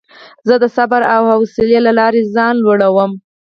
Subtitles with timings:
[0.47, 3.11] زه د صبر او حوصلې له لارې ځان لوړوم.